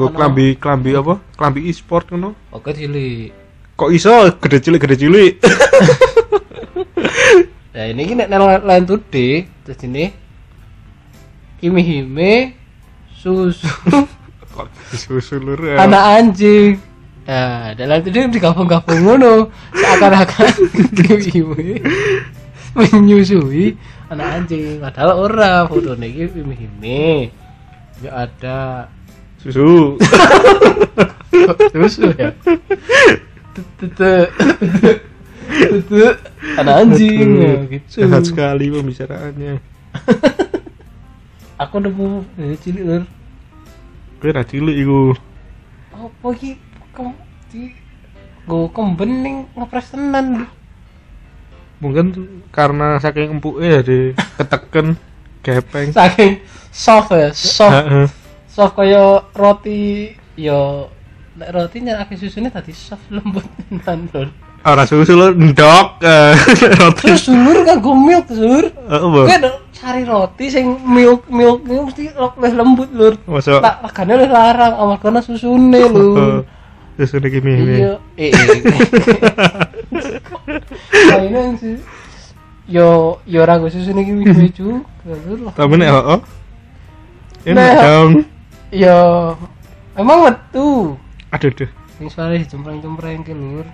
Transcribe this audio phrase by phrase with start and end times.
[0.00, 0.16] nggo Ono.
[0.16, 1.20] klambi klambi apa?
[1.36, 2.32] Klambi e-sport ngono.
[2.56, 3.36] Oke cilik.
[3.76, 5.32] Kok iso gede cilik gede cilik?
[7.70, 8.28] Nah ini ki nek
[8.66, 10.10] lain today terus ini
[11.62, 12.58] Kimi Hime
[13.14, 13.64] susu
[14.90, 15.86] disusul lur ya.
[15.86, 16.82] anak anjing.
[17.30, 20.50] Nah, dalam itu digabung-gabung ngono seakan-akan
[20.98, 21.78] Kimi Hime
[22.74, 23.78] menyusui
[24.10, 27.30] anak anjing padahal ora fotonya iki Kimi Hime.
[28.02, 28.90] Ya ada
[29.40, 29.96] Susu.
[31.72, 32.28] susu ya.
[33.80, 34.14] Tete.
[35.48, 36.04] Tete.
[36.60, 38.04] Anak anjing ya, gitu.
[38.04, 39.56] Sehat sekali pembicaraannya.
[41.64, 43.02] Aku nemu eh, cilik lur.
[44.20, 45.16] Kowe ra cilik iku.
[45.90, 46.56] apa iki
[46.96, 47.12] kem
[47.52, 47.76] di
[48.48, 50.48] go kemben ning ngepres tenan
[51.76, 52.12] Mungkin
[52.48, 54.96] karena saking empuknya jadi keteken
[55.44, 55.92] gepeng.
[55.92, 56.40] saking
[56.72, 58.16] soft ya soft.
[58.60, 60.84] Soft kaya roti yo
[61.40, 63.42] nek roti nyerake susune tadi soft lembut
[63.80, 64.28] tenan lur
[64.60, 66.36] Ora susu lur ndok eh,
[66.84, 67.08] roti.
[67.08, 72.04] terus dulur kanggo milk lur Heeh, kowe ada cari roti sing milk milk ini mesti
[72.12, 73.64] lebih lembut lur Masuk.
[73.64, 76.44] tak lebih larang amarga ana susune lur
[77.00, 77.80] Susu iki mi.
[77.80, 78.60] iya eh eh
[81.08, 81.76] Kayaknya sih
[82.68, 84.84] yo yo ora gue susu iki wis juga
[85.56, 86.20] Tapi nek heeh.
[87.48, 88.10] Enak Nek- dong.
[88.70, 88.98] Yo
[89.94, 90.94] emang metu
[91.30, 91.70] Aduh duh.
[91.94, 93.66] sing suara cempreng-cempreng ke lur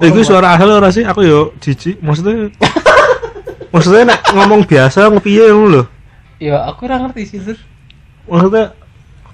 [0.00, 1.04] Eh, Itu suara asal ora sih?
[1.04, 2.00] Aku yo jijik.
[2.00, 2.48] Maksudnya
[3.72, 5.82] Maksudnya nek ngomong biasa ngepiye ngono lho.
[6.40, 7.58] yo aku ora ngerti sih lur
[8.24, 8.72] Maksudnya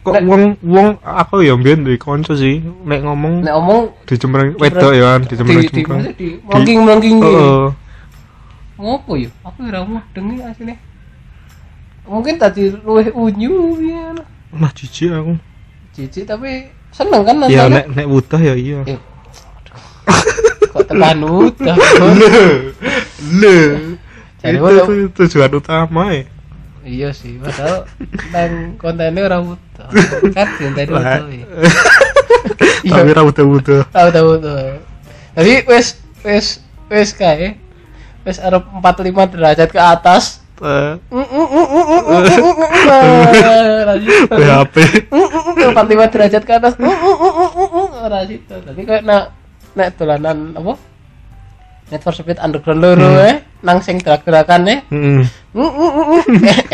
[0.02, 4.54] kok Nek- wong wong aku ya mbiyen duwe kanca sih nek ngomong nek omong dicempreng
[4.54, 7.66] wedok ya kan di maksud di melengking melengking Heeh.
[8.78, 10.78] ngopo yo aku ora mau dengi asline
[12.06, 14.14] mungkin tadi luwih unyu ya
[14.57, 15.34] Nah jijik aku.
[15.91, 18.81] cici tapi seneng kan Ya nontonnya nek nek wudah ya iya.
[18.84, 19.00] Eh,
[20.67, 21.77] kok tekan udah
[23.33, 23.59] Le.
[24.39, 26.25] Jadi Itu tujuan utama ya.
[26.83, 27.83] iya sih padahal
[28.31, 29.89] nang kontennya ora butuh
[30.31, 30.47] kan
[30.87, 31.19] Lah.
[31.19, 31.47] butuh ya
[32.95, 33.91] Tapi ra wudah-wudah.
[33.91, 34.78] tahu tahu tuh
[35.34, 36.47] jadi wes wes
[36.87, 37.59] wes kae
[38.22, 40.93] wes arep 45 derajat ke atas Eh,
[43.84, 44.21] Lanjut.
[44.33, 44.77] PHP.
[45.12, 46.75] 45 derajat ke atas
[47.97, 49.37] ora situ tapi kayak nak
[49.77, 50.75] nek dolanan apa
[51.87, 54.78] Net for Speed Underground loro eh nang sing gerak-gerakan eh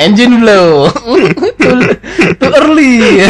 [0.00, 0.88] engine blow
[2.38, 3.21] too, early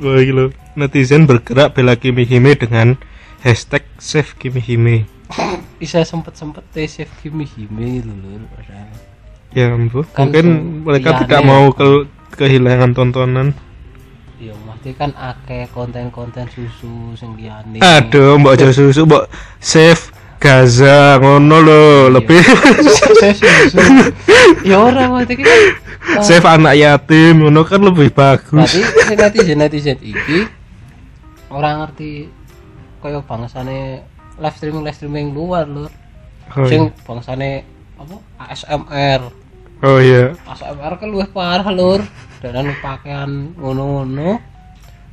[0.00, 0.44] Wah gila.
[0.74, 2.96] Netizen bergerak bela Kimi Hime dengan
[3.44, 4.96] hashtag save Kimi Hime.
[5.76, 8.46] bisa sempet-sempet save Kimi Hime lho lho
[9.54, 10.46] Ya Bu, Kan mungkin
[10.82, 11.46] mereka liyane tidak ya.
[11.46, 13.48] mau ke- kehilangan tontonan.
[14.36, 21.16] ya mesti kan akeh konten-konten susu sing liyane Aduh, mbok aja susu, mbok save Gaza
[21.16, 22.42] ngono lho, lebih
[23.16, 23.80] saya susu
[24.60, 25.72] ya ora mesti kan eh,
[26.20, 28.76] save anak yatim ngono kan lebih bagus.
[28.76, 28.84] si
[29.16, 30.44] netizen netizen iki
[31.48, 32.28] orang ngerti
[33.00, 34.02] kaya bangsane
[34.36, 35.86] live streaming live streaming luar lho
[36.52, 37.02] Oh, sing iya.
[37.08, 37.50] bangsane
[37.96, 39.20] apa ASMR
[39.82, 40.36] oh iya.
[40.46, 42.00] ASMR kan luwih parah lur
[42.44, 44.36] dan pakaian ngono-ngono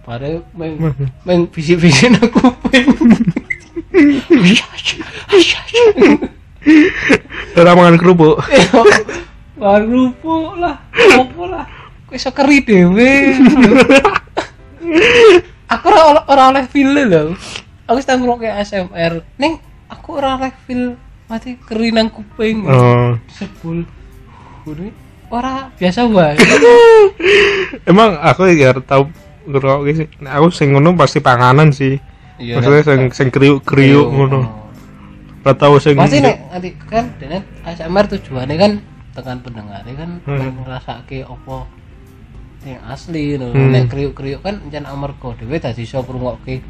[0.03, 0.77] pare meng
[1.23, 2.91] meng bisi-bisi nang kuping
[7.51, 8.37] Ora mangan kerupuk.
[9.61, 11.65] Wah, rupuk lah, apa lah.
[12.09, 13.37] Kok iso keri dhewe.
[15.69, 17.37] aku ora ora- oleh feel lho.
[17.85, 19.21] Aku wis tau ngrungokne ASMR.
[19.37, 20.97] Ning aku ora oleh feel
[21.29, 22.65] mati keri nang kuping.
[22.65, 23.13] Oh.
[23.29, 23.85] Sebul.
[24.61, 24.89] Kuwi
[25.31, 26.35] ora biasa wae.
[27.89, 29.09] Emang aku ya tahu
[29.47, 30.07] ngerokok sih.
[30.21, 31.97] Nah, aku sing ngono pasti panganan sih.
[32.37, 34.41] Iya, Maksudnya sing sing kriuk-kriuk ngono.
[35.41, 38.71] Ora tau sing Pasti nek nanti kan dene ASMR tujuannya kan
[39.11, 40.61] tekan pendengarnya kan Hmm.
[40.63, 41.65] ngrasake apa
[42.61, 43.49] yang asli no.
[43.49, 43.73] Hmm.
[43.73, 46.61] Nek kriuk-kriuk kan jan amarga dhewe dadi iso ngrungokke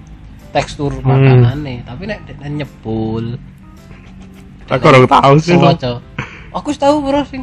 [0.51, 1.07] tekstur Hmm.
[1.07, 3.35] makanane, tapi nek dene nyebul
[4.71, 5.59] aku ora tahu sih.
[5.59, 5.99] maca.
[6.51, 7.41] Aku tau bro sing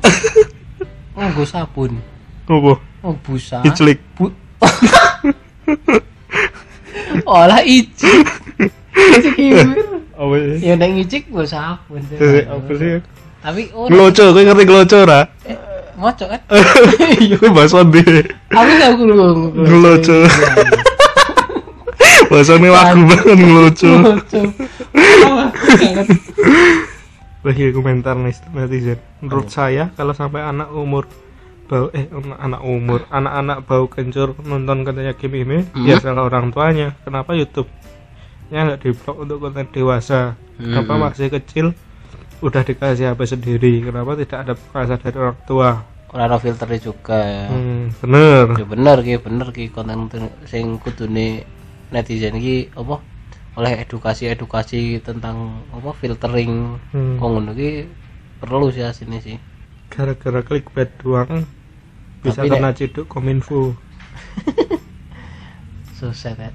[1.16, 1.98] nganggo sabun,
[2.46, 2.72] Apa?
[3.02, 3.64] oh busa.
[3.64, 3.98] Iclik.
[4.14, 4.30] Bu
[7.26, 8.26] Olah icik.
[8.94, 9.34] Icik.
[10.14, 10.34] Apa?
[10.60, 12.04] Ya nek ngicik nggo sabun.
[12.14, 13.00] Eh, Apa sih?
[13.38, 15.20] Tapi oh Ngeloco, kowe ngerti ngeloco ora?
[15.98, 16.40] Moco kan?
[17.42, 18.02] Kowe bahasa ndi?
[18.54, 18.90] Aku gak.
[19.58, 20.16] Ngeloco.
[22.28, 23.90] Bahasa ini lagu banget ngeloco.
[27.48, 29.00] Lagi komentar nih netizen.
[29.24, 31.08] Menurut saya kalau sampai anak umur
[31.64, 32.04] bau eh
[32.40, 35.88] anak, umur anak-anak bau kencur nonton kontennya game ini Hmm.
[35.88, 36.92] ya salah orang tuanya.
[37.04, 37.68] Kenapa YouTube
[38.48, 40.36] nya nggak diblok untuk konten dewasa?
[40.56, 41.02] Kenapa Hmm.
[41.08, 41.66] masih kecil
[42.40, 43.72] udah dikasih HP sendiri?
[43.80, 45.70] Kenapa tidak ada pengawasan dari orang tua?
[46.08, 47.20] Ora ada filternya juga
[47.52, 48.44] hmm, bener.
[48.56, 49.64] Ya bener ki bener ki.
[49.68, 51.44] Konten konten sing kudune
[51.92, 52.96] netizen ki apa
[53.58, 56.78] oleh edukasi edukasi tentang apa filtering.
[56.94, 57.18] Hmm.
[57.18, 57.90] kok ngono ki
[58.38, 59.34] perlu sih asine sih.
[59.90, 61.42] Gara-gara clickbait doang
[62.22, 63.74] bisa Tapi kena ciduk kominfo.
[65.98, 66.54] Susah kan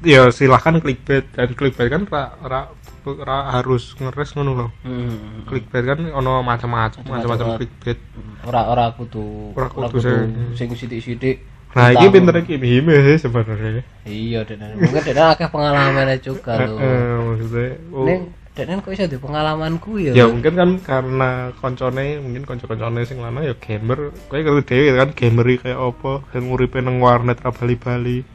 [0.00, 1.28] ya silahkan clickbait.
[1.34, 2.60] Dan clickbait kan ra, ra,
[3.04, 5.44] ra harus ngeres ngono loh hmm.
[5.50, 7.46] clickbait kan ono macam-macam Macam-macam.
[7.60, 7.98] clickbait.
[8.46, 13.84] Ora ora kudu Ora kudu sing- sing sithik-sithik nah ini pinternya Kim Hime sih sebenarnya.
[14.08, 18.22] Iya dan mungkin dan akeh pengalamannya juga loh eh, maksudnya oh, Neng,
[18.56, 20.12] dan kok bisa di pengalamanku ya?
[20.16, 24.10] Ya mungkin kan karena koncone mungkin konco-koncone sing lana ya gamer.
[24.26, 28.26] Kowe ngerti dhewe kan gamer kayak apa dan nguripe nang warnet ra bali-bali.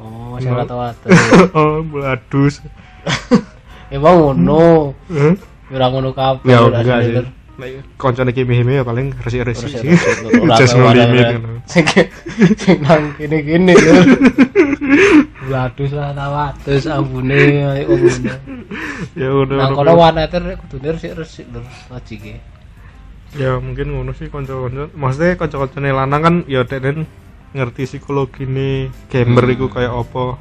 [0.00, 1.06] Oh sing rata-rata
[1.58, 2.64] oh bladus
[3.92, 4.96] emang ngono.
[5.12, 5.36] Eh?
[5.70, 7.14] ora ngono kabeh ya enggak sih
[7.60, 7.84] bener.
[7.84, 9.46] Nek koncone Kim Hime ya paling ya, sih ya,
[10.56, 11.60] just no limit ngono.
[11.68, 11.84] sing
[12.56, 14.02] sing nang kene-kene lho
[15.50, 18.32] Waduh lah tawatus ambune ayo ngono.
[19.18, 19.96] ya udah Nang kono udah.
[19.98, 20.36] warnete
[20.66, 22.40] kudune resik-resik lho wajike.
[23.36, 27.06] ya mungkin ngono sih konco-konco maksudnya konco-koncone lanang kan ya denen
[27.50, 29.54] ngerti psikologi nih gamer Hmm.
[29.54, 30.38] iku kayak apa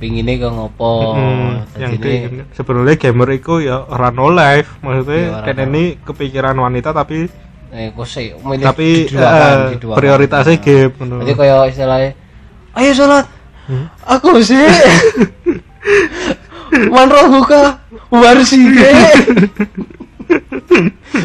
[0.00, 1.12] Pingine kok ngopo?
[1.12, 5.64] Hmm, yang kayak sebenarnya gamer itu ya ora no life Ya, maksudnya kayak no.
[5.68, 7.28] ini kepikiran wanita tapi
[7.70, 9.98] eh sih milih tapi diduakan, diduakan.
[10.00, 10.64] prioritasnya Nah.
[10.64, 10.92] game.
[11.20, 12.10] Jadi kayak istilahnya
[12.74, 13.26] ayo sholat
[13.60, 13.86] Hmm?
[14.02, 14.58] aku sih
[16.90, 17.78] manroh buka
[18.10, 18.66] warsi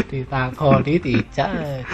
[0.06, 1.50] ditakoni dijak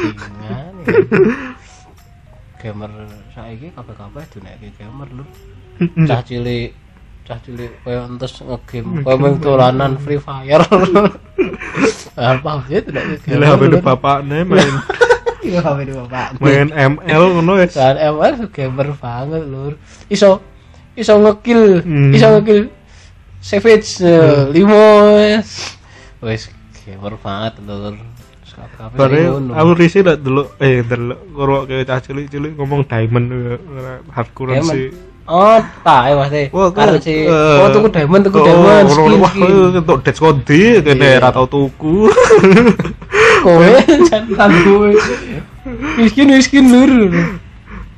[2.59, 2.91] gamer
[3.31, 5.25] saiki kabeh-kabeh duneke gamer lho
[6.05, 6.69] cah cilik
[7.21, 9.01] cah cilik kaya entes ngegame.
[9.01, 10.61] Kaya main dolanan free fire.
[12.11, 14.73] Apa sih duneke Gila HP di bapaknya main
[15.47, 19.73] iya HP di bapak main ML ngono ya dan ML gamer banget lur.
[20.07, 20.43] Iso
[20.93, 22.11] iso ngekill Hmm.
[22.11, 22.67] iso ngekill
[23.39, 24.83] savage uh, limo
[26.21, 26.51] wes
[26.83, 27.95] gamer banget lur.
[28.51, 29.51] Kabeh Bare ngono.
[29.57, 33.57] aku risi lah dulu eh dulu karo kayak cah cilik-cilik ngomong diamond eh,
[34.13, 34.91] hardcore sih
[35.31, 35.57] oh
[35.87, 39.13] tak ya pasti Wah, karena si eh, oh tuku diamond tuku oh, diamond ngono, skin
[39.23, 39.47] wah, skin.
[39.47, 41.23] eh, untuk Dead Scondi kene Iya.
[41.23, 42.11] ra tau tuku.
[43.45, 43.71] Kowe
[44.05, 44.91] jangan kowe.
[45.97, 46.91] Miskin miskin lur.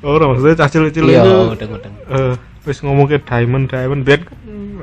[0.03, 1.67] Ora maksudnya cah cilik-cilik iya udah
[2.11, 2.33] eh
[2.63, 4.03] wis ngomong ke diamond diamond.
[4.07, 4.23] Biar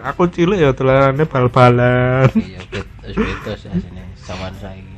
[0.05, 2.29] aku cilik ya dolanane bal-balan.
[2.37, 2.61] Iya
[3.07, 4.97] wis beda sih asine zaman saiki.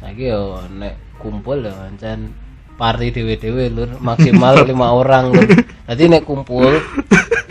[0.00, 2.32] Saiki yo nek kumpul ya pancen
[2.80, 3.90] party dewe-dewe lur.
[4.00, 5.44] Maksimal lima orang lur.
[5.84, 6.80] Jadi nek kumpul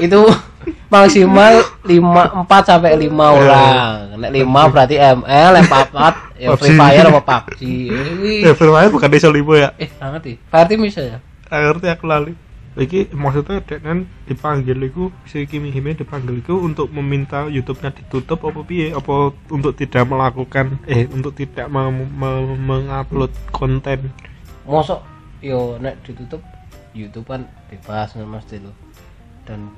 [0.01, 0.25] itu
[0.89, 4.17] maksimal lima empat sampai lima orang.
[4.17, 6.73] Nek lima berarti ML yang papat ya Free.
[6.73, 7.59] Fire apa PUBG
[7.91, 9.69] eh, ya Free Fire bukan iso limo ya?
[9.77, 10.41] Eh ngerti.
[10.49, 11.17] Team bisa ya?
[11.51, 12.33] Ngerti aku lali.
[12.79, 18.61] Iki maksudnya Deknen dipanggil iku si Kimi Hime dipanggil iku untuk meminta YouTube-nya ditutup apa
[18.63, 18.95] piye?
[18.95, 24.13] Apa untuk tidak melakukan eh untuk tidak mengupload konten?
[24.63, 25.01] Mosok
[25.39, 26.43] yo nek ditutup
[26.91, 28.75] YouTube kan bebas mesti lo
[29.47, 29.71] dan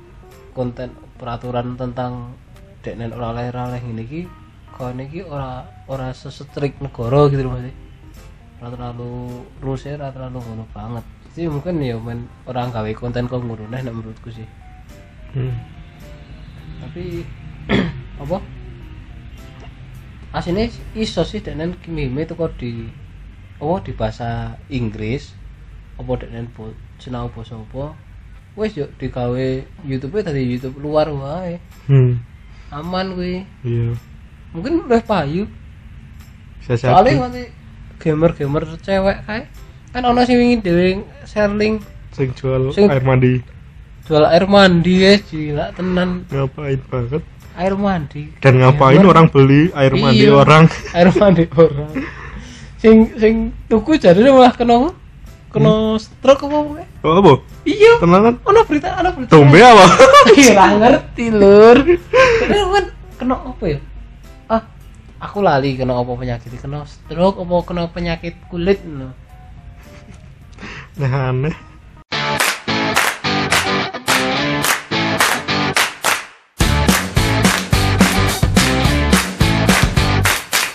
[0.52, 2.34] konten peraturan tentang
[2.82, 4.22] dek nen ora oleh ora oleh ngene iki
[4.74, 7.74] kau iki ora ora sesetrik negara gitu loh masih
[8.58, 9.12] ora terlalu
[9.62, 11.04] rusnya ora terlalu ngono banget.
[11.32, 14.48] Jadi mungkin ya men orang gawe konten kok ngono nek menurutku sih.
[15.32, 15.56] Hmm.
[16.82, 17.24] tapi
[18.22, 18.36] apa?
[20.34, 22.90] Aslinya iso sih dan kimime itu kok di
[23.62, 25.32] apa di bahasa Inggris
[25.96, 27.92] apa dan bo sinau basa apa?
[28.52, 29.48] Wes yuk digawe
[29.82, 31.56] YouTube tadi YouTube luar wae.
[31.88, 32.20] Hmm.
[32.68, 33.44] aman kuwi.
[33.62, 33.92] Iya.
[34.52, 35.44] Mungkin udah payu.
[36.62, 37.44] Soalnya nanti
[37.98, 39.44] gamer-gamer cewek kae
[39.92, 43.44] kan ono sing wingi dhewe share link sing jual Sing- air mandi.
[44.08, 46.24] jual air mandi ya gila tenan.
[46.28, 47.22] Ngapain banget?
[47.52, 48.32] Air mandi.
[48.40, 49.10] Dan ngapain Gamer.
[49.12, 50.32] orang beli air mandi Iya.
[50.34, 50.64] orang?
[50.96, 51.92] Air mandi orang.
[52.82, 53.34] Sing sing
[53.68, 54.90] tuku jadi malah kena
[55.52, 56.86] kena stroke apa pokoknya?
[57.04, 57.32] Oh apa?
[57.68, 57.92] Iya.
[58.00, 58.34] Kan?
[58.40, 59.30] Ono berita ono berita.
[59.30, 59.84] Tumbe apa?
[60.40, 61.76] Iya ngerti lur.
[62.40, 62.84] Kena kan
[63.20, 63.78] kena apa ya?
[64.48, 64.62] Ah
[65.20, 66.50] aku lali kena apa penyakit?
[66.56, 69.12] Kena stroke apa kena penyakit kulit no.
[70.92, 71.56] nah aneh